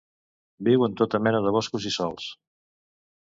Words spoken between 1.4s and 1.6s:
de